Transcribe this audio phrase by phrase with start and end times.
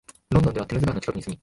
[0.31, 1.39] ロンドンではテームズ川の近くに住み、